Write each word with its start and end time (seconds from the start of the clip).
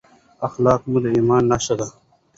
اخلاق 0.47 0.81
مو 0.91 0.97
د 1.03 1.05
ایمان 1.15 1.43
نښه 1.51 1.75
ده. 1.79 1.87